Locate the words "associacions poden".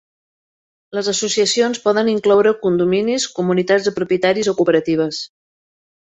1.11-2.09